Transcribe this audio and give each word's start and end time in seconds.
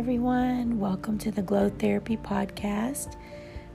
everyone. 0.00 0.80
Welcome 0.80 1.18
to 1.18 1.30
the 1.30 1.42
Glow 1.42 1.68
Therapy 1.68 2.16
Podcast. 2.16 3.16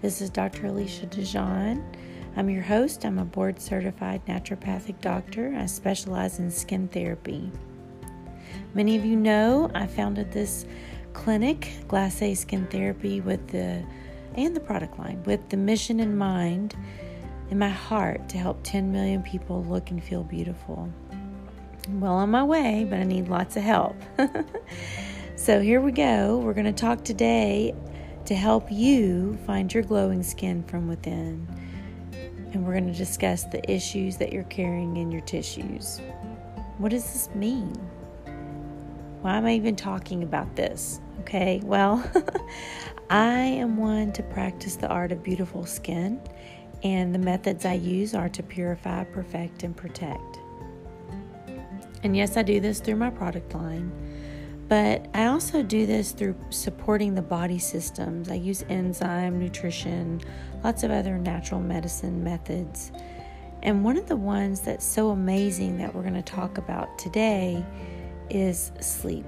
This 0.01 0.21
is 0.21 0.31
Dr. 0.31 0.65
Alicia 0.65 1.05
DeJean. 1.05 1.83
I'm 2.35 2.49
your 2.49 2.63
host. 2.63 3.05
I'm 3.05 3.19
a 3.19 3.24
board 3.24 3.62
certified 3.62 4.25
naturopathic 4.25 4.99
doctor. 5.01 5.56
I 5.56 5.67
specialize 5.67 6.39
in 6.39 6.49
skin 6.49 6.88
therapy. 6.88 7.51
Many 8.74 8.96
of 8.96 9.06
you 9.06 9.15
know 9.15 9.69
I 9.75 9.85
founded 9.85 10.31
this 10.31 10.65
clinic, 11.13 11.71
Glacé 11.88 12.35
Skin 12.35 12.65
Therapy, 12.71 13.21
with 13.21 13.47
the 13.49 13.85
and 14.33 14.55
the 14.55 14.62
product 14.62 14.97
line 14.97 15.21
with 15.26 15.47
the 15.49 15.57
mission 15.57 15.99
in 15.99 16.17
mind 16.17 16.76
in 17.52 17.59
my 17.59 17.70
heart 17.70 18.27
to 18.29 18.39
help 18.39 18.62
10 18.63 18.91
million 18.91 19.21
people 19.21 19.63
look 19.65 19.91
and 19.91 20.03
feel 20.03 20.23
beautiful. 20.23 20.91
I'm 21.87 22.01
well 22.01 22.13
on 22.13 22.31
my 22.31 22.43
way, 22.43 22.84
but 22.89 22.98
I 22.98 23.03
need 23.03 23.27
lots 23.27 23.57
of 23.57 23.62
help. 23.62 23.95
so 25.35 25.59
here 25.62 25.81
we 25.81 25.91
go. 25.91 26.38
We're 26.38 26.53
going 26.53 26.66
to 26.66 26.73
talk 26.73 27.03
today 27.03 27.73
to 28.26 28.35
help 28.35 28.71
you 28.71 29.38
find 29.45 29.71
your 29.73 29.84
glowing 29.84 30.23
skin 30.23 30.63
from 30.63 30.88
within. 30.88 31.48
And 32.53 32.66
we're 32.66 32.73
going 32.73 32.91
to 32.91 32.98
discuss 32.98 33.43
the 33.43 33.70
issues 33.70 34.17
that 34.17 34.31
you're 34.31 34.43
carrying 34.43 34.98
in 34.98 35.12
your 35.12 35.21
tissues. 35.21 35.99
What 36.77 36.90
does 36.90 37.03
this 37.03 37.29
mean? 37.35 37.73
Why 39.21 39.38
am 39.38 39.45
I 39.45 39.53
even 39.55 39.76
talking 39.76 40.23
about 40.23 40.55
this? 40.55 41.02
Okay, 41.21 41.59
well, 41.63 42.04
I 43.09 43.35
am 43.35 43.77
one 43.77 44.13
to 44.13 44.23
practice 44.23 44.76
the 44.76 44.88
art 44.88 45.12
of 45.12 45.23
beautiful 45.23 45.65
skin, 45.65 46.21
and 46.84 47.13
the 47.13 47.20
methods 47.20 47.65
I 47.65 47.73
use 47.73 48.13
are 48.13 48.29
to 48.29 48.43
purify, 48.43 49.04
perfect, 49.05 49.63
and 49.63 49.76
protect. 49.76 50.40
And 52.04 52.15
yes, 52.15 52.37
I 52.37 52.43
do 52.43 52.59
this 52.59 52.79
through 52.79 52.98
my 52.98 53.09
product 53.09 53.54
line, 53.55 53.91
but 54.68 55.08
I 55.13 55.27
also 55.27 55.62
do 55.62 55.85
this 55.85 56.12
through 56.12 56.35
supporting 56.49 57.13
the 57.13 57.21
body 57.21 57.60
systems. 57.60 58.30
I 58.30 58.35
use 58.35 58.63
enzyme, 58.70 59.40
nutrition, 59.40 60.21
lots 60.63 60.84
of 60.84 60.91
other 60.91 61.18
natural 61.20 61.62
medicine 61.62 62.24
methods. 62.24 62.91
And 63.62 63.84
one 63.84 63.98
of 63.98 64.08
the 64.08 64.16
ones 64.16 64.62
that's 64.62 64.86
so 64.86 65.10
amazing 65.10 65.78
that 65.78 65.94
we're 65.94 66.02
going 66.02 66.16
to 66.16 66.22
talk 66.22 66.58
about 66.58 66.98
today 66.98 67.64
is 68.30 68.72
sleep. 68.80 69.26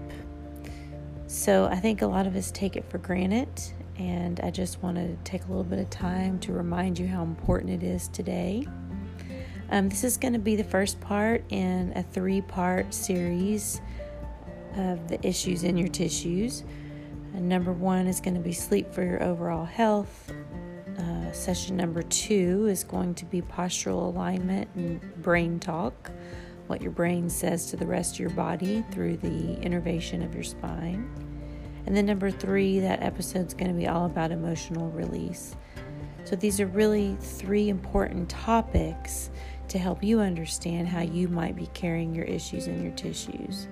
So 1.28 1.66
I 1.66 1.76
think 1.76 2.02
a 2.02 2.08
lot 2.08 2.26
of 2.26 2.36
us 2.36 2.52
take 2.52 2.76
it 2.76 2.90
for 2.90 2.98
granted, 2.98 3.50
and 3.98 4.40
I 4.40 4.50
just 4.50 4.82
want 4.82 4.98
to 4.98 5.16
take 5.24 5.44
a 5.46 5.48
little 5.48 5.64
bit 5.64 5.80
of 5.80 5.90
time 5.90 6.40
to 6.40 6.54
remind 6.54 6.98
you 6.98 7.08
how 7.08 7.22
important 7.22 7.72
it 7.72 7.86
is 7.86 8.08
today. 8.08 8.66
Um, 9.70 9.90
this 9.90 10.04
is 10.04 10.18
going 10.18 10.34
to 10.34 10.40
be 10.40 10.56
the 10.56 10.64
first 10.64 11.02
part 11.02 11.44
in 11.50 11.92
a 11.96 12.04
three 12.04 12.42
part 12.42 12.94
series 12.94 13.82
of 14.78 15.08
the 15.08 15.26
issues 15.28 15.64
in 15.64 15.78
your 15.78 15.88
tissues. 15.88 16.64
And 17.34 17.50
number 17.50 17.74
one 17.74 18.08
is 18.08 18.20
going 18.20 18.36
to 18.36 18.40
be 18.40 18.54
sleep 18.54 18.94
for 18.94 19.04
your 19.04 19.22
overall 19.22 19.66
health. 19.66 20.32
Uh, 20.98 21.32
session 21.32 21.78
number 21.78 22.02
two 22.02 22.68
is 22.68 22.84
going 22.84 23.14
to 23.16 23.26
be 23.26 23.42
postural 23.42 24.08
alignment 24.14 24.70
and 24.76 25.02
brain 25.22 25.60
talk 25.60 26.12
what 26.68 26.82
your 26.82 26.92
brain 26.92 27.30
says 27.30 27.68
to 27.68 27.78
the 27.78 27.86
rest 27.86 28.16
of 28.16 28.20
your 28.20 28.30
body 28.32 28.84
through 28.92 29.18
the 29.18 29.60
innervation 29.62 30.22
of 30.22 30.34
your 30.34 30.44
spine. 30.44 31.10
And 31.86 31.96
then 31.96 32.06
number 32.06 32.30
three, 32.30 32.80
that 32.82 33.02
episode's 33.02 33.54
going 33.54 33.72
to 33.72 33.78
be 33.78 33.88
all 33.88 34.06
about 34.06 34.32
emotional 34.32 34.92
release. 34.92 35.56
So 36.26 36.36
these 36.36 36.60
are 36.60 36.68
really 36.68 37.16
three 37.22 37.70
important 37.70 38.30
topics 38.30 39.32
to 39.70 39.80
help 39.80 40.04
you 40.04 40.20
understand 40.20 40.90
how 40.90 41.02
you 41.02 41.30
might 41.30 41.56
be 41.56 41.68
carrying 41.68 42.14
your 42.14 42.26
issues 42.26 42.68
in 42.68 42.84
your 42.84 42.92
tissues. 42.94 43.68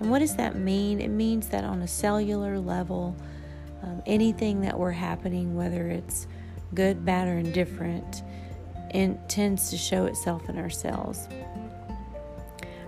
And 0.00 0.10
what 0.10 0.18
does 0.18 0.36
that 0.36 0.56
mean? 0.56 1.00
It 1.00 1.08
means 1.08 1.48
that 1.48 1.64
on 1.64 1.82
a 1.82 1.88
cellular 1.88 2.58
level, 2.58 3.16
um, 3.82 4.02
anything 4.06 4.60
that 4.62 4.78
we're 4.78 4.90
happening, 4.90 5.54
whether 5.54 5.88
it's 5.88 6.26
good, 6.74 7.04
bad, 7.04 7.28
or 7.28 7.38
indifferent, 7.38 8.22
it 8.90 9.28
tends 9.28 9.70
to 9.70 9.76
show 9.76 10.06
itself 10.06 10.48
in 10.48 10.58
our 10.58 10.70
cells. 10.70 11.28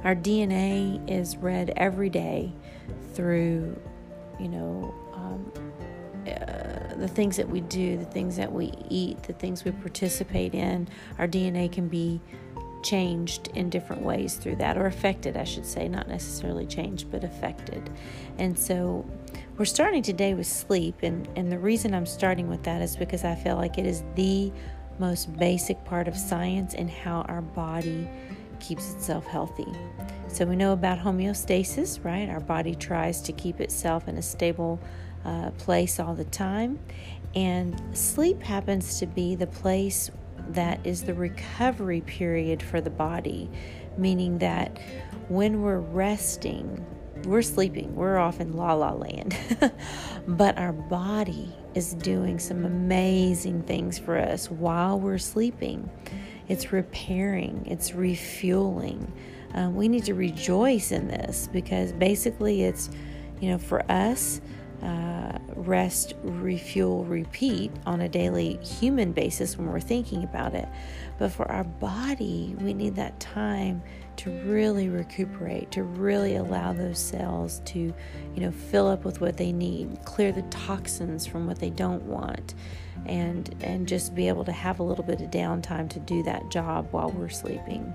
Our 0.04 0.14
DNA 0.14 1.10
is 1.10 1.36
read 1.36 1.72
every 1.76 2.10
day 2.10 2.52
through, 3.14 3.76
you 4.38 4.48
know, 4.48 4.94
um, 5.14 5.52
uh, 6.26 6.94
the 6.96 7.08
things 7.08 7.36
that 7.36 7.48
we 7.48 7.60
do, 7.60 7.96
the 7.96 8.04
things 8.04 8.36
that 8.36 8.52
we 8.52 8.72
eat, 8.88 9.22
the 9.24 9.32
things 9.32 9.64
we 9.64 9.72
participate 9.72 10.54
in. 10.54 10.88
Our 11.18 11.26
DNA 11.26 11.70
can 11.70 11.88
be 11.88 12.20
changed 12.86 13.48
in 13.54 13.70
different 13.70 14.02
ways 14.02 14.36
through 14.36 14.56
that, 14.56 14.76
or 14.78 14.86
affected, 14.86 15.36
I 15.36 15.44
should 15.44 15.66
say, 15.66 15.88
not 15.88 16.08
necessarily 16.08 16.66
changed, 16.66 17.10
but 17.10 17.24
affected. 17.24 17.90
And 18.38 18.58
so 18.58 19.04
we're 19.56 19.64
starting 19.64 20.02
today 20.02 20.34
with 20.34 20.46
sleep. 20.46 20.96
And, 21.02 21.28
and 21.36 21.50
the 21.50 21.58
reason 21.58 21.94
I'm 21.94 22.06
starting 22.06 22.48
with 22.48 22.62
that 22.64 22.82
is 22.82 22.96
because 22.96 23.24
I 23.24 23.34
feel 23.34 23.56
like 23.56 23.78
it 23.78 23.86
is 23.86 24.04
the 24.14 24.52
most 24.98 25.36
basic 25.36 25.84
part 25.84 26.08
of 26.08 26.16
science 26.16 26.74
and 26.74 26.88
how 26.90 27.22
our 27.22 27.42
body 27.42 28.08
keeps 28.60 28.94
itself 28.94 29.26
healthy. 29.26 29.70
So 30.28 30.44
we 30.44 30.56
know 30.56 30.72
about 30.72 30.98
homeostasis, 30.98 32.04
right? 32.04 32.28
Our 32.28 32.40
body 32.40 32.74
tries 32.74 33.20
to 33.22 33.32
keep 33.32 33.60
itself 33.60 34.08
in 34.08 34.16
a 34.16 34.22
stable 34.22 34.78
uh, 35.24 35.50
place 35.58 35.98
all 36.00 36.14
the 36.14 36.24
time. 36.24 36.78
And 37.34 37.80
sleep 37.92 38.42
happens 38.42 38.98
to 39.00 39.06
be 39.06 39.34
the 39.34 39.46
place 39.46 40.10
that 40.48 40.84
is 40.84 41.02
the 41.02 41.14
recovery 41.14 42.00
period 42.02 42.62
for 42.62 42.80
the 42.80 42.90
body, 42.90 43.50
meaning 43.96 44.38
that 44.38 44.78
when 45.28 45.62
we're 45.62 45.80
resting, 45.80 46.84
we're 47.24 47.42
sleeping, 47.42 47.94
we're 47.94 48.18
off 48.18 48.40
in 48.40 48.52
la 48.52 48.74
la 48.74 48.92
land, 48.92 49.36
but 50.28 50.56
our 50.58 50.72
body 50.72 51.54
is 51.74 51.94
doing 51.94 52.38
some 52.38 52.64
amazing 52.64 53.62
things 53.62 53.98
for 53.98 54.16
us 54.16 54.50
while 54.50 54.98
we're 54.98 55.18
sleeping 55.18 55.90
it's 56.48 56.72
repairing, 56.72 57.66
it's 57.66 57.92
refueling. 57.94 59.12
Um, 59.54 59.74
we 59.74 59.88
need 59.88 60.04
to 60.04 60.14
rejoice 60.14 60.92
in 60.92 61.08
this 61.08 61.48
because 61.52 61.92
basically 61.92 62.62
it's, 62.62 62.90
you 63.40 63.50
know, 63.50 63.58
for 63.58 63.90
us, 63.90 64.40
uh, 64.82 65.38
rest, 65.54 66.14
refuel, 66.22 67.04
repeat 67.04 67.72
on 67.86 68.00
a 68.00 68.08
daily 68.08 68.58
human 68.62 69.12
basis 69.12 69.56
when 69.56 69.70
we're 69.70 69.80
thinking 69.80 70.24
about 70.24 70.54
it. 70.54 70.68
But 71.18 71.32
for 71.32 71.50
our 71.50 71.64
body, 71.64 72.54
we 72.60 72.74
need 72.74 72.94
that 72.96 73.18
time 73.20 73.82
to 74.16 74.30
really 74.44 74.88
recuperate, 74.88 75.70
to 75.72 75.82
really 75.82 76.36
allow 76.36 76.72
those 76.72 76.98
cells 76.98 77.60
to, 77.66 77.78
you 77.78 78.40
know, 78.40 78.50
fill 78.50 78.88
up 78.88 79.04
with 79.04 79.20
what 79.20 79.36
they 79.36 79.52
need, 79.52 79.98
clear 80.04 80.32
the 80.32 80.42
toxins 80.42 81.26
from 81.26 81.46
what 81.46 81.58
they 81.58 81.70
don't 81.70 82.02
want, 82.02 82.54
and 83.06 83.54
and 83.60 83.86
just 83.86 84.14
be 84.14 84.28
able 84.28 84.44
to 84.44 84.52
have 84.52 84.78
a 84.78 84.82
little 84.82 85.04
bit 85.04 85.20
of 85.20 85.30
downtime 85.30 85.88
to 85.90 86.00
do 86.00 86.22
that 86.22 86.50
job 86.50 86.88
while 86.92 87.10
we're 87.10 87.28
sleeping. 87.28 87.94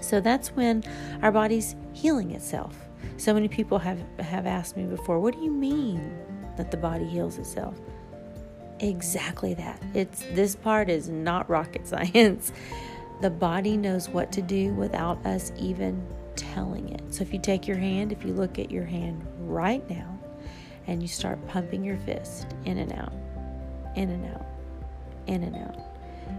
So 0.00 0.20
that's 0.20 0.48
when 0.50 0.84
our 1.22 1.32
body's 1.32 1.76
healing 1.92 2.30
itself. 2.32 2.87
So 3.16 3.34
many 3.34 3.48
people 3.48 3.78
have 3.78 4.00
have 4.20 4.46
asked 4.46 4.76
me 4.76 4.84
before, 4.84 5.18
what 5.18 5.34
do 5.34 5.42
you 5.42 5.50
mean 5.50 6.16
that 6.56 6.70
the 6.70 6.76
body 6.76 7.04
heals 7.04 7.38
itself? 7.38 7.78
Exactly 8.80 9.54
that. 9.54 9.82
It's 9.94 10.22
this 10.32 10.54
part 10.54 10.88
is 10.88 11.08
not 11.08 11.48
rocket 11.50 11.86
science. 11.92 12.52
The 13.20 13.30
body 13.30 13.76
knows 13.76 14.08
what 14.08 14.30
to 14.32 14.42
do 14.42 14.72
without 14.74 15.24
us 15.26 15.52
even 15.58 16.06
telling 16.36 16.90
it. 16.90 17.02
So 17.12 17.22
if 17.22 17.32
you 17.32 17.40
take 17.40 17.66
your 17.66 17.76
hand, 17.76 18.12
if 18.12 18.24
you 18.24 18.32
look 18.32 18.58
at 18.58 18.70
your 18.70 18.84
hand 18.84 19.26
right 19.40 19.88
now 19.90 20.18
and 20.86 21.02
you 21.02 21.08
start 21.08 21.44
pumping 21.48 21.82
your 21.84 21.96
fist 21.98 22.54
in 22.64 22.78
and 22.78 22.92
out, 22.92 23.12
in 23.96 24.10
and 24.10 24.24
out, 24.34 24.46
in 25.26 25.42
and 25.42 25.56
out, 25.56 25.76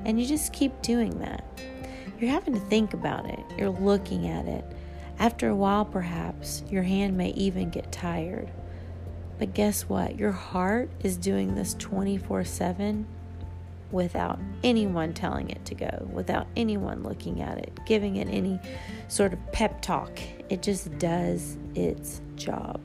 and 0.06 0.20
you 0.20 0.26
just 0.26 0.54
keep 0.54 0.82
doing 0.82 1.20
that, 1.20 1.44
you're 2.20 2.32
having 2.32 2.54
to 2.54 2.60
think 2.62 2.94
about 2.94 3.26
it. 3.26 3.40
You're 3.58 3.70
looking 3.70 4.28
at 4.28 4.46
it. 4.46 4.66
After 5.20 5.50
a 5.50 5.56
while, 5.56 5.84
perhaps, 5.84 6.64
your 6.70 6.84
hand 6.84 7.18
may 7.18 7.32
even 7.32 7.70
get 7.70 7.92
tired. 7.92 8.50
But 9.38 9.54
guess 9.54 9.84
what? 9.84 10.18
Your 10.18 10.32
heart 10.32 10.90
is 11.02 11.18
doing 11.18 11.56
this 11.56 11.76
24 11.78 12.46
7 12.46 13.06
without 13.92 14.40
anyone 14.64 15.14
telling 15.14 15.50
it 15.50 15.66
to 15.66 15.76
go, 15.76 16.08
without 16.12 16.48
anyone 16.56 17.04
looking 17.04 17.42
at 17.42 17.58
it, 17.58 17.78
giving 17.86 18.16
it 18.18 18.28
any 18.30 18.60
sort 19.10 19.34
of 19.34 19.52
pep 19.52 19.82
talk. 19.82 20.18
It 20.48 20.62
just 20.62 20.98
does 21.00 21.58
its 21.76 22.22
job. 22.36 22.80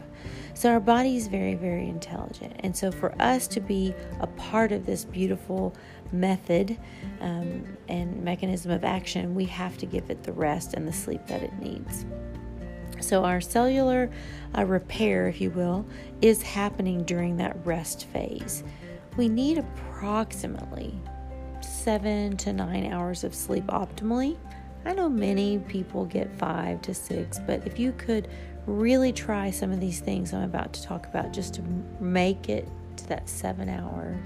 So 0.55 0.71
our 0.71 0.81
body 0.81 1.17
is 1.17 1.29
very, 1.29 1.55
very 1.55 1.89
intelligent. 1.89 2.55
And 2.61 2.77
so 2.77 2.91
for 2.91 3.15
us 3.21 3.47
to 3.49 3.61
be 3.61 3.95
a 4.21 4.27
part 4.27 4.73
of 4.73 4.87
this 4.87 5.05
beautiful 5.05 5.75
method 6.13 6.79
um, 7.21 7.65
and 7.89 8.23
mechanism 8.23 8.71
of 8.71 8.85
action, 8.85 9.35
we 9.35 9.45
have 9.47 9.77
to 9.79 9.87
give 9.87 10.11
it 10.11 10.23
the 10.23 10.33
rest 10.33 10.75
and 10.75 10.87
the 10.87 10.93
sleep 10.93 11.27
that 11.27 11.43
it 11.43 11.53
needs. 11.59 12.07
So, 13.01 13.25
our 13.25 13.41
cellular 13.41 14.11
uh, 14.57 14.65
repair, 14.65 15.29
if 15.29 15.39
you 15.41 15.51
will, 15.51 15.85
is 16.23 16.41
happening 16.41 17.03
during 17.03 17.37
that 17.37 17.55
rest 17.67 18.07
phase 18.07 18.63
we 19.17 19.29
need 19.29 19.59
approximately 19.59 20.99
seven 21.61 22.37
to 22.39 22.53
nine 22.53 22.93
hours 22.93 23.25
of 23.25 23.35
sleep 23.35 23.65
optimally. 23.67 24.37
I 24.85 24.93
know 24.93 25.09
many 25.09 25.59
people 25.59 26.05
get 26.05 26.35
five 26.37 26.83
to 26.83 26.95
six, 26.95 27.39
but 27.47 27.67
if 27.67 27.79
you 27.79 27.93
could 27.93 28.29
really 28.67 29.13
try 29.13 29.51
some 29.51 29.73
of 29.73 29.81
these 29.81 30.01
things 30.01 30.33
I'm 30.33 30.43
about 30.43 30.73
to 30.75 30.83
talk 30.83 31.07
about 31.07 31.33
just 31.33 31.55
to 31.55 31.63
make 32.01 32.49
it 32.49 32.69
to 32.97 33.07
that 33.09 33.29
seven 33.29 33.69
hours, 33.69 34.17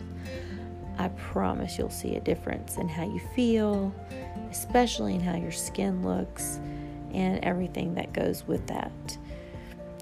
I 0.98 1.08
promise 1.08 1.78
you'll 1.78 1.90
see 1.90 2.16
a 2.16 2.20
difference 2.20 2.76
in 2.76 2.88
how 2.88 3.04
you 3.04 3.20
feel, 3.34 3.94
especially 4.50 5.14
in 5.14 5.20
how 5.20 5.36
your 5.36 5.52
skin 5.52 6.02
looks 6.04 6.58
and 7.12 7.42
everything 7.44 7.94
that 7.94 8.12
goes 8.12 8.46
with 8.46 8.66
that. 8.66 9.18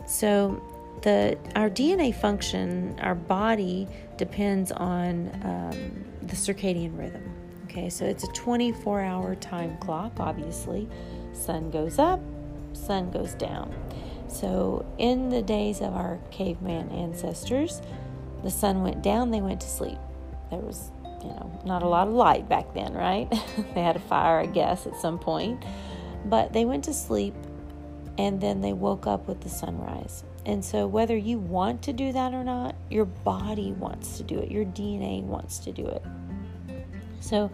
So, 0.06 0.62
the 1.02 1.36
our 1.54 1.68
DNA 1.68 2.14
function, 2.14 2.98
our 3.00 3.14
body 3.14 3.86
depends 4.16 4.72
on 4.72 5.28
um, 5.44 6.04
the 6.22 6.34
circadian 6.34 6.98
rhythm. 6.98 7.22
Okay, 7.64 7.90
so 7.90 8.06
it's 8.06 8.24
a 8.24 8.28
24 8.28 9.02
hour 9.02 9.34
time 9.34 9.76
clock, 9.78 10.12
obviously. 10.18 10.88
Sun 11.34 11.70
goes 11.70 11.98
up, 11.98 12.20
sun 12.72 13.10
goes 13.10 13.34
down. 13.34 13.74
So, 14.28 14.84
in 14.98 15.30
the 15.30 15.42
days 15.42 15.80
of 15.80 15.94
our 15.94 16.18
caveman 16.30 16.90
ancestors, 16.90 17.80
the 18.42 18.50
sun 18.50 18.82
went 18.82 19.02
down, 19.02 19.30
they 19.30 19.40
went 19.40 19.60
to 19.62 19.68
sleep. 19.68 19.98
There 20.50 20.60
was, 20.60 20.90
you 21.22 21.30
know, 21.30 21.60
not 21.64 21.82
a 21.82 21.88
lot 21.88 22.08
of 22.08 22.14
light 22.14 22.48
back 22.48 22.74
then, 22.74 22.92
right? 22.92 23.30
they 23.74 23.82
had 23.82 23.96
a 23.96 24.00
fire, 24.00 24.40
I 24.40 24.46
guess, 24.46 24.86
at 24.86 24.96
some 24.96 25.18
point. 25.18 25.64
But 26.26 26.52
they 26.52 26.64
went 26.64 26.84
to 26.84 26.92
sleep 26.92 27.34
and 28.18 28.40
then 28.40 28.60
they 28.60 28.72
woke 28.72 29.06
up 29.06 29.28
with 29.28 29.40
the 29.40 29.48
sunrise. 29.48 30.24
And 30.44 30.64
so, 30.64 30.86
whether 30.86 31.16
you 31.16 31.38
want 31.38 31.82
to 31.82 31.92
do 31.92 32.12
that 32.12 32.32
or 32.32 32.44
not, 32.44 32.76
your 32.88 33.04
body 33.04 33.72
wants 33.72 34.16
to 34.18 34.22
do 34.22 34.38
it, 34.38 34.50
your 34.50 34.64
DNA 34.64 35.22
wants 35.22 35.58
to 35.60 35.72
do 35.72 35.86
it. 35.86 36.02
So, 37.20 37.50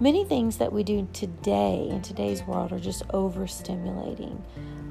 many 0.00 0.24
things 0.24 0.56
that 0.56 0.72
we 0.72 0.82
do 0.82 1.06
today 1.12 1.86
in 1.90 2.00
today's 2.00 2.42
world 2.44 2.72
are 2.72 2.80
just 2.80 3.06
overstimulating. 3.08 4.40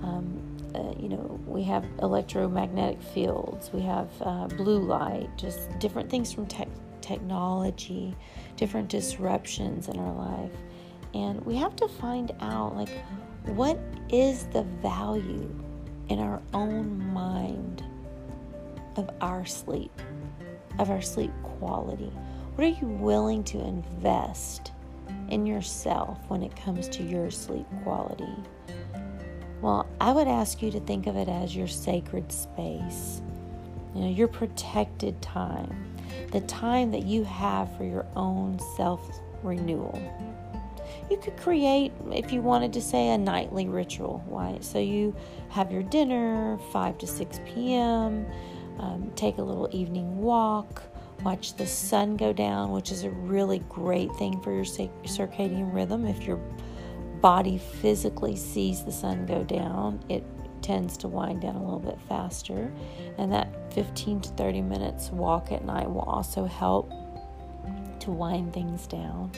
Um, 0.03 0.57
uh, 0.75 0.93
you 0.99 1.09
know, 1.09 1.39
we 1.47 1.63
have 1.63 1.83
electromagnetic 2.01 3.01
fields, 3.01 3.71
we 3.73 3.81
have 3.81 4.09
uh, 4.21 4.47
blue 4.47 4.79
light, 4.79 5.27
just 5.35 5.77
different 5.79 6.09
things 6.09 6.31
from 6.31 6.45
tech 6.45 6.67
technology, 7.01 8.15
different 8.55 8.87
disruptions 8.87 9.87
in 9.87 9.97
our 9.97 10.13
life. 10.13 10.51
And 11.15 11.43
we 11.43 11.55
have 11.55 11.75
to 11.77 11.87
find 11.87 12.31
out, 12.39 12.75
like, 12.75 12.89
what 13.45 13.79
is 14.09 14.45
the 14.47 14.61
value 14.61 15.49
in 16.09 16.19
our 16.19 16.39
own 16.53 17.11
mind 17.11 17.83
of 18.95 19.09
our 19.21 19.43
sleep, 19.43 19.91
of 20.77 20.91
our 20.91 21.01
sleep 21.01 21.31
quality? 21.41 22.11
What 22.53 22.65
are 22.65 22.79
you 22.79 22.87
willing 22.87 23.43
to 23.45 23.59
invest 23.59 24.71
in 25.31 25.45
yourself 25.45 26.19
when 26.27 26.43
it 26.43 26.55
comes 26.55 26.87
to 26.89 27.03
your 27.03 27.31
sleep 27.31 27.65
quality? 27.83 28.35
Well, 29.61 29.87
I 29.99 30.13
would 30.13 30.27
ask 30.27 30.61
you 30.61 30.71
to 30.71 30.79
think 30.79 31.07
of 31.07 31.17
it 31.17 31.27
as 31.27 31.55
your 31.55 31.67
sacred 31.67 32.31
space, 32.31 33.21
you 33.93 34.01
know, 34.01 34.09
your 34.09 34.27
protected 34.27 35.21
time, 35.21 35.95
the 36.31 36.41
time 36.41 36.91
that 36.91 37.03
you 37.03 37.23
have 37.25 37.75
for 37.75 37.83
your 37.83 38.05
own 38.15 38.59
self 38.77 39.01
renewal. 39.43 40.01
You 41.09 41.17
could 41.17 41.37
create, 41.37 41.91
if 42.11 42.31
you 42.31 42.41
wanted 42.41 42.71
to 42.73 42.81
say, 42.81 43.09
a 43.09 43.17
nightly 43.17 43.67
ritual. 43.67 44.23
Why? 44.27 44.57
So 44.61 44.79
you 44.79 45.15
have 45.49 45.71
your 45.71 45.83
dinner 45.83 46.57
5 46.71 46.97
to 46.99 47.07
6 47.07 47.39
p.m., 47.45 48.25
um, 48.79 49.11
take 49.15 49.39
a 49.39 49.41
little 49.41 49.67
evening 49.71 50.19
walk, 50.19 50.83
watch 51.23 51.55
the 51.55 51.67
sun 51.67 52.17
go 52.17 52.33
down, 52.33 52.71
which 52.71 52.91
is 52.91 53.03
a 53.03 53.09
really 53.09 53.59
great 53.69 54.11
thing 54.15 54.39
for 54.41 54.53
your 54.53 54.65
circadian 54.65 55.73
rhythm. 55.73 56.05
If 56.05 56.23
you're 56.23 56.39
body 57.21 57.57
physically 57.57 58.35
sees 58.35 58.83
the 58.83 58.91
sun 58.91 59.25
go 59.25 59.43
down, 59.43 60.03
it 60.09 60.23
tends 60.61 60.97
to 60.97 61.07
wind 61.07 61.41
down 61.41 61.55
a 61.55 61.63
little 61.63 61.79
bit 61.79 61.99
faster. 62.07 62.71
And 63.17 63.31
that 63.31 63.73
15 63.73 64.21
to 64.21 64.29
30 64.29 64.61
minutes 64.61 65.09
walk 65.09 65.51
at 65.51 65.65
night 65.65 65.89
will 65.89 66.01
also 66.01 66.45
help 66.45 66.89
to 67.99 68.11
wind 68.11 68.53
things 68.53 68.87
down. 68.87 69.31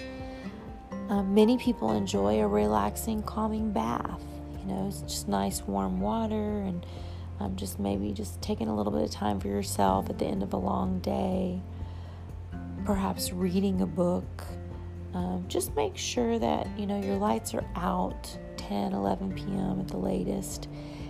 Um, 1.09 1.33
many 1.33 1.57
people 1.57 1.91
enjoy 1.91 2.39
a 2.41 2.47
relaxing, 2.47 3.23
calming 3.23 3.71
bath. 3.71 4.23
You 4.59 4.73
know, 4.73 4.87
it's 4.87 5.01
just 5.01 5.27
nice 5.27 5.61
warm 5.63 5.99
water 5.99 6.61
and 6.61 6.85
um, 7.39 7.55
just 7.55 7.79
maybe 7.79 8.11
just 8.13 8.41
taking 8.41 8.67
a 8.67 8.75
little 8.75 8.91
bit 8.91 9.01
of 9.01 9.09
time 9.09 9.39
for 9.39 9.47
yourself 9.47 10.09
at 10.09 10.19
the 10.19 10.25
end 10.25 10.43
of 10.43 10.53
a 10.53 10.57
long 10.57 10.99
day. 10.99 11.59
Perhaps 12.85 13.31
reading 13.31 13.81
a 13.81 13.85
book 13.85 14.43
um, 15.13 15.45
just 15.47 15.75
make 15.75 15.97
sure 15.97 16.39
that 16.39 16.67
you 16.77 16.85
know 16.85 16.99
your 17.01 17.17
lights 17.17 17.53
are 17.53 17.65
out 17.75 18.37
10 18.57 18.93
11 18.93 19.33
p.m 19.33 19.79
at 19.79 19.87
the 19.87 19.97
latest 19.97 20.69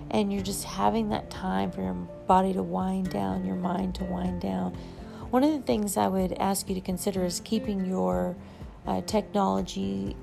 and 0.10 0.34
you're 0.34 0.42
just 0.42 0.64
having 0.64 1.10
that 1.10 1.30
time 1.30 1.72
for 1.72 1.82
your 1.82 1.94
body 2.28 2.52
to 2.54 2.64
wind 2.64 3.10
down 3.10 3.46
your 3.46 3.56
mind 3.56 3.96
to 3.96 4.04
wind 4.06 4.42
down. 4.42 4.76
One 5.30 5.44
of 5.44 5.52
the 5.52 5.62
things 5.62 5.96
i 5.96 6.08
would 6.08 6.34
ask 6.34 6.68
you 6.68 6.76
to 6.76 6.82
consider 6.82 7.24
is 7.24 7.40
keeping 7.42 7.86
your 7.86 8.36
uh, 8.86 9.02
technology 9.02 10.16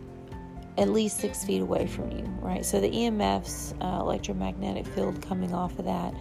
at 0.76 0.90
least 0.90 1.18
six 1.18 1.44
feet 1.44 1.62
away 1.62 1.86
from 1.86 2.10
you 2.10 2.24
right? 2.40 2.64
So 2.64 2.80
the 2.80 2.90
emfs 2.90 3.74
uh, 3.80 4.00
electromagnetic 4.00 4.86
field 4.86 5.22
coming 5.22 5.54
off 5.54 5.78
of 5.78 5.84
that 5.84 6.12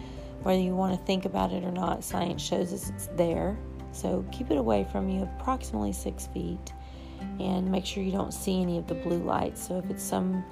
whether 0.42 0.60
you 0.60 0.74
want 0.74 0.98
to 0.98 1.04
think 1.04 1.24
about 1.24 1.52
it 1.52 1.64
or 1.64 1.72
not 1.72 2.04
science 2.04 2.40
shows 2.40 2.72
us 2.72 2.88
it's 2.90 3.08
there 3.16 3.58
so 3.92 4.24
keep 4.32 4.50
it 4.50 4.58
away 4.58 4.86
from 4.90 5.08
you 5.08 5.22
approximately 5.22 5.92
six 5.92 6.26
feet 6.28 6.72
and 7.40 7.70
make 7.70 7.84
sure 7.84 8.02
you 8.02 8.12
don't 8.12 8.32
see 8.32 8.62
any 8.62 8.78
of 8.78 8.86
the 8.86 8.94
blue 8.94 9.18
lights. 9.18 9.66
So, 9.66 9.78
if 9.78 9.90
it's 9.90 10.02
some 10.02 10.44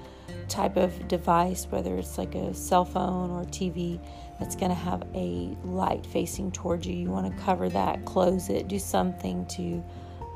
type 0.48 0.76
of 0.76 1.08
device, 1.08 1.66
whether 1.70 1.96
it's 1.96 2.18
like 2.18 2.34
a 2.34 2.54
cell 2.54 2.84
phone 2.84 3.30
or 3.30 3.44
TV, 3.44 4.00
that's 4.38 4.56
going 4.56 4.70
to 4.70 4.76
have 4.76 5.02
a 5.14 5.56
light 5.64 6.04
facing 6.06 6.52
towards 6.52 6.86
you, 6.86 6.94
you 6.94 7.10
want 7.10 7.34
to 7.34 7.42
cover 7.42 7.68
that, 7.68 8.04
close 8.04 8.48
it, 8.48 8.68
do 8.68 8.78
something 8.78 9.46
to 9.46 9.82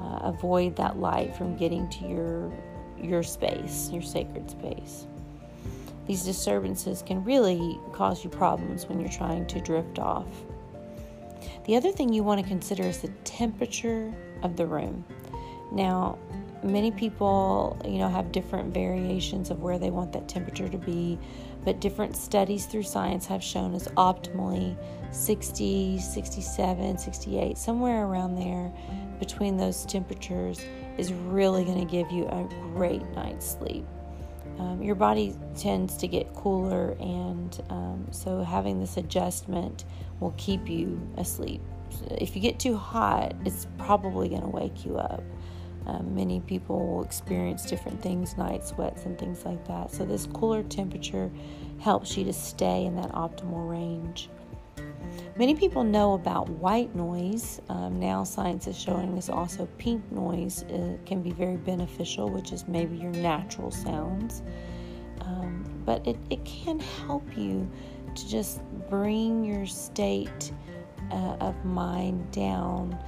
uh, 0.01 0.21
avoid 0.23 0.77
that 0.77 0.99
light 0.99 1.37
from 1.37 1.57
getting 1.57 1.89
to 1.91 2.07
your 2.07 2.53
your 3.01 3.23
space, 3.23 3.91
your 3.91 4.03
sacred 4.03 4.51
space. 4.51 5.07
These 6.07 6.25
disturbances 6.25 7.03
can 7.03 7.25
really 7.25 7.79
cause 7.93 8.23
you 8.25 8.31
problems 8.31 8.87
when 8.87 9.01
you're 9.01 9.09
trying 9.09 9.47
to 9.47 9.61
drift 9.61 9.99
off. 9.99 10.27
The 11.67 11.77
other 11.77 11.93
thing 11.93 12.13
you 12.13 12.23
want 12.23 12.41
to 12.41 12.47
consider 12.47 12.85
is 12.85 12.99
the 12.99 13.09
temperature 13.25 14.13
of 14.43 14.57
the 14.57 14.67
room. 14.67 15.05
Now, 15.73 16.19
many 16.63 16.91
people, 16.91 17.81
you 17.85 17.99
know, 17.99 18.09
have 18.09 18.33
different 18.33 18.73
variations 18.73 19.51
of 19.51 19.63
where 19.63 19.79
they 19.79 19.91
want 19.91 20.13
that 20.13 20.29
temperature 20.29 20.69
to 20.69 20.79
be, 20.79 21.19
but 21.65 21.81
different 21.81 22.17
studies 22.17 22.67
through 22.67 22.83
science 22.83 23.27
have 23.27 23.43
shown 23.43 23.75
us 23.75 23.87
optimally 23.89 24.77
60, 25.13 25.99
67, 25.99 26.99
68, 26.99 27.59
somewhere 27.59 28.07
around 28.07 28.37
there 28.37 28.73
between 29.19 29.57
those 29.57 29.85
temperatures 29.85 30.65
is 30.99 31.13
really 31.13 31.65
going 31.65 31.79
to 31.79 31.91
give 31.91 32.11
you 32.11 32.27
a 32.27 32.49
great 32.75 33.07
night's 33.11 33.51
sleep. 33.51 33.85
Um, 34.61 34.83
your 34.83 34.95
body 34.95 35.35
tends 35.57 35.97
to 35.97 36.07
get 36.07 36.35
cooler, 36.35 36.95
and 37.01 37.63
um, 37.71 38.07
so 38.11 38.43
having 38.43 38.79
this 38.79 38.99
adjustment 38.99 39.87
will 40.21 40.35
keep 40.37 40.69
you 40.69 41.01
asleep. 41.17 41.63
If 42.11 42.37
you 42.37 42.43
get 42.43 42.61
too 42.61 42.77
hot, 42.77 43.35
it's 43.47 43.67
probably 43.79 44.29
going 44.29 44.43
to 44.43 44.49
wake 44.49 44.85
you 44.85 44.99
up. 44.99 45.23
Um, 45.87 46.15
many 46.15 46.41
people 46.41 46.87
will 46.87 47.03
experience 47.03 47.65
different 47.65 48.03
things, 48.03 48.37
night 48.37 48.67
sweats 48.67 49.07
and 49.07 49.19
things 49.19 49.47
like 49.47 49.67
that. 49.67 49.93
So, 49.93 50.05
this 50.05 50.27
cooler 50.27 50.63
temperature 50.63 51.31
helps 51.79 52.19
you 52.19 52.25
to 52.25 52.33
stay 52.35 52.85
in 52.85 52.95
that 52.97 53.13
optimal 53.13 53.67
range. 53.67 54.29
Many 55.37 55.55
people 55.55 55.85
know 55.85 56.15
about 56.15 56.49
white 56.49 56.95
noise. 56.95 57.61
Um, 57.69 57.99
now, 57.99 58.25
science 58.25 58.67
is 58.67 58.79
showing 58.79 59.17
us 59.17 59.29
also 59.29 59.67
pink 59.79 60.11
noise 60.13 60.65
uh, 60.65 60.97
can 61.07 61.23
be 61.23 61.31
very 61.31 61.57
beneficial, 61.57 62.29
which 62.29 62.53
is 62.53 62.67
maybe 62.69 62.97
your 62.97 63.13
natural 63.13 63.71
sounds. 63.71 64.43
Um, 65.23 65.65
but 65.85 66.07
it, 66.07 66.17
it 66.31 66.45
can 66.45 66.81
help 66.81 67.25
you 67.37 67.71
to 68.15 68.29
just 68.29 68.61
bring 68.89 69.45
your 69.45 69.67
state 69.67 70.53
uh, 71.11 71.37
of 71.41 71.65
mind 71.65 72.31
down 72.33 72.99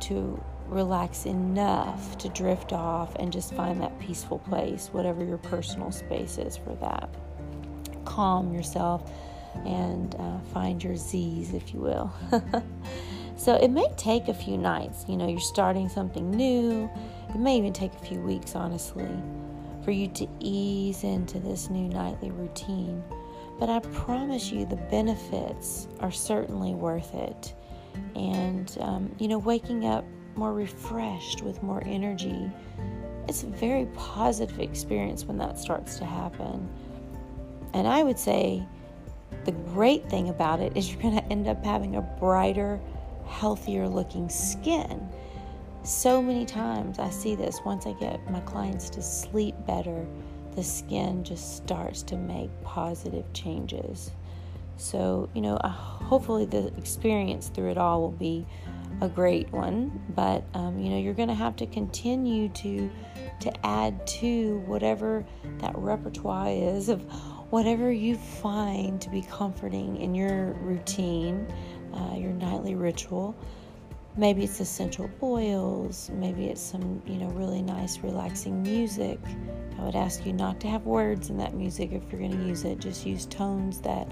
to 0.00 0.42
relax 0.66 1.24
enough 1.24 2.18
to 2.18 2.28
drift 2.30 2.72
off 2.72 3.14
and 3.16 3.32
just 3.32 3.54
find 3.54 3.80
that 3.80 3.98
peaceful 3.98 4.38
place, 4.40 4.88
whatever 4.92 5.24
your 5.24 5.38
personal 5.38 5.90
space 5.90 6.38
is 6.38 6.56
for 6.56 6.74
that. 6.76 7.08
Calm 8.04 8.52
yourself 8.52 9.10
and 9.64 10.14
uh, 10.16 10.38
find 10.52 10.82
your 10.82 10.96
Z's, 10.96 11.54
if 11.54 11.72
you 11.74 11.80
will. 11.80 12.12
so 13.36 13.54
it 13.54 13.70
may 13.70 13.88
take 13.96 14.28
a 14.28 14.34
few 14.34 14.56
nights. 14.58 15.04
You 15.08 15.16
know, 15.16 15.28
you're 15.28 15.40
starting 15.40 15.88
something 15.88 16.30
new. 16.30 16.90
It 17.30 17.38
may 17.38 17.56
even 17.56 17.72
take 17.72 17.92
a 17.94 17.98
few 17.98 18.20
weeks, 18.20 18.54
honestly, 18.54 19.08
for 19.84 19.90
you 19.90 20.08
to 20.08 20.28
ease 20.40 21.04
into 21.04 21.38
this 21.38 21.70
new 21.70 21.88
nightly 21.88 22.30
routine. 22.30 23.02
But 23.58 23.68
I 23.68 23.80
promise 23.80 24.52
you, 24.52 24.64
the 24.64 24.76
benefits 24.76 25.88
are 26.00 26.12
certainly 26.12 26.74
worth 26.74 27.14
it. 27.14 27.54
And, 28.14 28.76
um, 28.80 29.14
you 29.18 29.26
know, 29.26 29.38
waking 29.38 29.86
up 29.86 30.04
more 30.38 30.54
refreshed, 30.54 31.42
with 31.42 31.62
more 31.62 31.82
energy. 31.84 32.50
It's 33.28 33.42
a 33.42 33.48
very 33.48 33.86
positive 33.94 34.60
experience 34.60 35.24
when 35.24 35.36
that 35.38 35.58
starts 35.58 35.98
to 35.98 36.04
happen. 36.04 36.68
And 37.74 37.86
I 37.86 38.02
would 38.02 38.18
say 38.18 38.64
the 39.44 39.52
great 39.52 40.08
thing 40.08 40.28
about 40.28 40.60
it 40.60 40.76
is 40.76 40.92
you're 40.92 41.02
going 41.02 41.16
to 41.16 41.24
end 41.24 41.48
up 41.48 41.64
having 41.64 41.96
a 41.96 42.02
brighter, 42.02 42.80
healthier 43.26 43.88
looking 43.88 44.28
skin. 44.28 45.08
So 45.84 46.20
many 46.20 46.44
times 46.44 46.98
I 46.98 47.10
see 47.10 47.34
this 47.34 47.60
once 47.64 47.86
I 47.86 47.92
get 47.94 48.30
my 48.30 48.40
clients 48.40 48.90
to 48.90 49.02
sleep 49.02 49.54
better, 49.66 50.06
the 50.54 50.62
skin 50.62 51.24
just 51.24 51.56
starts 51.56 52.02
to 52.04 52.16
make 52.16 52.50
positive 52.62 53.24
changes. 53.32 54.10
So, 54.76 55.28
you 55.34 55.40
know, 55.40 55.56
hopefully 55.64 56.44
the 56.44 56.68
experience 56.76 57.48
through 57.48 57.70
it 57.70 57.78
all 57.78 58.00
will 58.00 58.10
be 58.10 58.46
a 59.00 59.08
great 59.08 59.50
one, 59.52 60.00
but 60.14 60.44
um, 60.54 60.78
you 60.78 60.90
know, 60.90 60.98
you're 60.98 61.14
going 61.14 61.28
to 61.28 61.34
have 61.34 61.56
to 61.56 61.66
continue 61.66 62.48
to 62.50 62.90
to 63.40 63.66
add 63.66 64.04
to 64.06 64.58
whatever 64.66 65.24
that 65.58 65.76
repertoire 65.78 66.50
is 66.50 66.88
of 66.88 67.04
whatever 67.50 67.90
you 67.90 68.16
find 68.16 69.00
to 69.00 69.10
be 69.10 69.22
comforting 69.22 69.96
in 69.96 70.14
your 70.14 70.52
routine, 70.60 71.46
uh, 71.94 72.14
your 72.16 72.32
nightly 72.32 72.74
ritual. 72.74 73.34
Maybe 74.16 74.44
it's 74.44 74.60
essential 74.60 75.08
oils, 75.22 76.10
maybe 76.12 76.46
it's 76.46 76.60
some, 76.60 77.02
you 77.06 77.16
know, 77.18 77.28
really 77.28 77.62
nice 77.62 77.98
relaxing 78.00 78.62
music. 78.62 79.18
I 79.78 79.84
would 79.84 79.94
ask 79.94 80.26
you 80.26 80.32
not 80.32 80.60
to 80.60 80.68
have 80.68 80.86
words 80.86 81.30
in 81.30 81.38
that 81.38 81.54
music 81.54 81.92
if 81.92 82.02
you're 82.10 82.20
going 82.20 82.36
to 82.36 82.44
use 82.44 82.64
it. 82.64 82.80
Just 82.80 83.06
use 83.06 83.26
tones 83.26 83.80
that, 83.82 84.10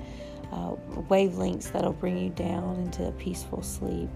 uh, 0.53 0.77
wavelengths 1.11 1.73
that'll 1.73 1.93
bring 1.93 2.17
you 2.17 2.31
down 2.31 2.77
into 2.77 3.09
a 3.09 3.13
peaceful 3.13 3.63
sleep. 3.63 4.09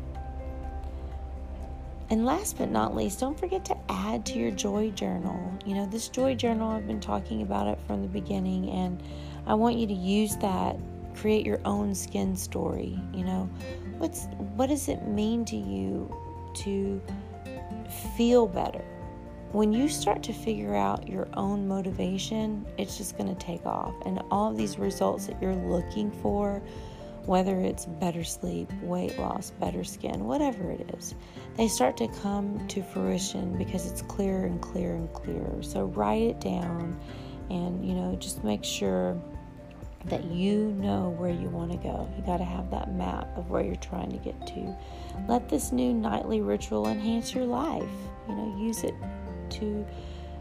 And 2.11 2.25
last 2.25 2.59
but 2.59 2.71
not 2.71 2.97
least, 2.97 3.21
don't 3.21 3.39
forget 3.39 3.65
to 3.67 3.77
add 3.89 4.27
to 4.27 4.39
your 4.39 4.51
joy 4.51 4.91
journal. 4.91 5.57
You 5.65 5.77
know, 5.77 5.87
this 5.87 6.09
joy 6.09 6.35
journal, 6.35 6.73
I've 6.73 6.87
been 6.87 7.01
talking 7.01 7.43
about 7.43 7.69
it 7.69 7.79
from 7.87 8.03
the 8.03 8.09
beginning, 8.09 8.69
and 8.69 9.01
I 9.47 9.55
want 9.55 9.77
you 9.77 9.87
to 9.87 9.95
use 9.95 10.37
that. 10.39 10.77
Create 11.15 11.47
your 11.47 11.61
own 11.65 11.95
skin 11.95 12.37
story. 12.37 12.99
You 13.15 13.25
know, 13.25 13.49
what's 13.99 14.25
what 14.57 14.69
does 14.69 14.89
it 14.89 15.07
mean 15.07 15.45
to 15.47 15.57
you 15.57 16.13
to 16.65 17.01
feel 18.17 18.49
better? 18.49 18.85
When 19.53 19.73
you 19.73 19.89
start 19.89 20.23
to 20.25 20.33
figure 20.33 20.75
out 20.75 21.09
your 21.09 21.29
own 21.35 21.67
motivation, 21.67 22.65
it's 22.79 22.97
just 22.97 23.19
going 23.19 23.35
to 23.35 23.45
take 23.45 23.67
off. 23.67 23.95
And 24.05 24.23
all 24.31 24.51
of 24.51 24.57
these 24.57 24.79
results 24.79 25.27
that 25.27 25.41
you're 25.43 25.55
looking 25.55 26.11
for 26.11 26.63
whether 27.31 27.61
it's 27.61 27.87
better 27.87 28.25
sleep, 28.25 28.69
weight 28.83 29.17
loss, 29.17 29.53
better 29.53 29.85
skin, 29.85 30.25
whatever 30.25 30.73
it 30.73 30.93
is, 30.99 31.15
they 31.57 31.69
start 31.69 31.97
to 31.97 32.09
come 32.21 32.67
to 32.67 32.83
fruition 32.83 33.57
because 33.57 33.89
it's 33.89 34.03
clearer 34.03 34.47
and 34.47 34.61
clearer 34.61 34.97
and 34.97 35.13
clearer. 35.13 35.63
So 35.63 35.85
write 35.85 36.23
it 36.23 36.41
down 36.41 36.99
and, 37.49 37.87
you 37.89 37.95
know, 37.95 38.17
just 38.17 38.43
make 38.43 38.65
sure 38.65 39.17
that 40.07 40.25
you 40.25 40.73
know 40.73 41.15
where 41.19 41.31
you 41.31 41.49
want 41.51 41.71
to 41.71 41.77
go. 41.77 42.13
You 42.17 42.25
got 42.25 42.39
to 42.39 42.45
have 42.45 42.69
that 42.73 42.93
map 42.97 43.29
of 43.39 43.49
where 43.49 43.63
you're 43.63 43.77
trying 43.77 44.11
to 44.11 44.19
get 44.19 44.45
to. 44.49 44.77
Let 45.29 45.49
this 45.49 45.71
new 45.71 45.95
nightly 45.95 46.41
ritual 46.41 46.89
enhance 46.89 47.33
your 47.33 47.45
life. 47.45 47.89
You 48.29 48.35
know, 48.35 48.57
use 48.59 48.83
it 48.83 48.95
to 49.51 49.87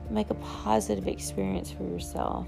make 0.09 0.31
a 0.31 0.35
positive 0.35 1.07
experience 1.07 1.69
for 1.69 1.83
yourself. 1.83 2.47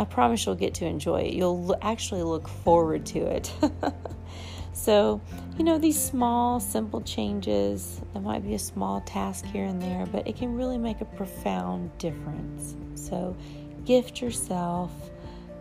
I 0.00 0.04
promise 0.06 0.46
you'll 0.46 0.54
get 0.54 0.72
to 0.76 0.86
enjoy 0.86 1.24
it. 1.24 1.34
You'll 1.34 1.76
actually 1.82 2.22
look 2.22 2.48
forward 2.48 3.04
to 3.06 3.18
it. 3.18 3.52
so, 4.72 5.20
you 5.58 5.62
know, 5.62 5.76
these 5.76 6.02
small, 6.02 6.58
simple 6.58 7.02
changes, 7.02 8.00
there 8.14 8.22
might 8.22 8.42
be 8.42 8.54
a 8.54 8.58
small 8.58 9.02
task 9.02 9.44
here 9.44 9.66
and 9.66 9.80
there, 9.80 10.06
but 10.06 10.26
it 10.26 10.36
can 10.36 10.56
really 10.56 10.78
make 10.78 11.02
a 11.02 11.04
profound 11.04 11.90
difference. 11.98 12.76
So, 12.94 13.36
gift 13.84 14.22
yourself, 14.22 14.90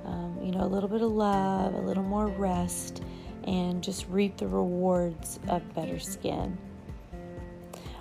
um, 0.05 0.39
you 0.41 0.53
know, 0.53 0.61
a 0.61 0.69
little 0.69 0.87
bit 0.87 1.01
of 1.01 1.11
love, 1.11 1.73
a 1.73 1.81
little 1.81 2.03
more 2.03 2.27
rest, 2.27 3.03
and 3.43 3.83
just 3.83 4.07
reap 4.07 4.37
the 4.37 4.47
rewards 4.47 5.37
of 5.49 5.73
better 5.75 5.99
skin. 5.99 6.57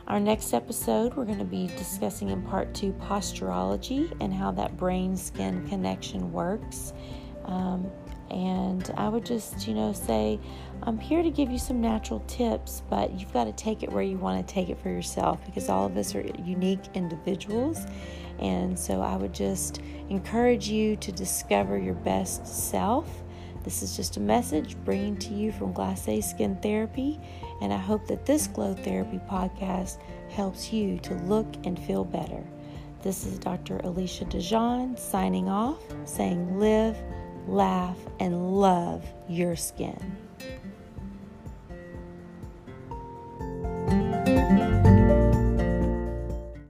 Our 0.09 0.19
next 0.19 0.55
episode, 0.55 1.15
we're 1.17 1.27
going 1.27 1.39
to 1.39 1.45
be 1.45 1.67
discussing 1.77 2.31
in 2.31 2.41
part 2.41 2.73
two 2.73 2.93
posturology 2.95 4.11
and 4.21 4.33
how 4.33 4.51
that 4.53 4.75
brain 4.79 5.15
skin 5.19 5.69
connection 5.69 6.33
works. 6.33 6.95
Um, 7.45 7.91
and 8.31 8.91
I 8.97 9.11
would 9.11 9.27
just, 9.27 9.69
you 9.69 9.75
know, 9.75 9.93
say, 9.93 10.41
I'm 10.85 10.99
here 10.99 11.23
to 11.23 11.31
give 11.31 11.51
you 11.51 11.59
some 11.59 11.83
natural 11.83 12.21
tips, 12.21 12.83
but 12.89 13.21
you've 13.21 13.35
got 13.35 13.45
to 13.45 13.53
take 13.53 13.83
it 13.83 13.93
where 13.93 14.03
you 14.03 14.17
want 14.17 14.47
to 14.47 14.55
take 14.55 14.71
it 14.71 14.81
for 14.81 14.89
yourself 14.89 15.45
because 15.45 15.69
all 15.69 15.85
of 15.85 15.95
us 15.99 16.15
are 16.15 16.23
unique 16.43 16.81
individuals. 16.95 17.85
And 18.39 18.79
so 18.79 19.03
I 19.03 19.15
would 19.15 19.35
just 19.35 19.83
encourage 20.09 20.71
you 20.71 20.97
to 20.97 21.13
discover 21.13 21.77
your 21.77 21.95
best 21.95 22.47
self. 22.47 23.25
This 23.69 23.83
is 23.83 23.97
just 23.99 24.17
a 24.17 24.21
message 24.21 24.83
bringing 24.87 25.19
to 25.19 25.35
you 25.35 25.53
from 25.53 25.75
Glacé 25.75 26.25
Skin 26.25 26.57
Therapy 26.63 27.21
and 27.61 27.71
I 27.71 27.77
hope 27.77 28.07
that 28.07 28.25
this 28.25 28.47
Glow 28.47 28.73
Therapy 28.73 29.21
podcast 29.29 29.99
helps 30.31 30.73
you 30.73 30.99
to 31.01 31.13
look 31.25 31.47
and 31.65 31.79
feel 31.79 32.03
better. 32.03 32.43
This 33.03 33.27
is 33.27 33.39
Dr. 33.39 33.77
Alicia 33.85 34.25
DeJean 34.25 34.99
signing 34.99 35.51
off, 35.51 35.83
saying 36.07 36.59
live, 36.59 36.97
laugh, 37.47 37.99
and 38.21 38.55
love 38.59 39.05
your 39.29 39.55
skin. 39.55 40.17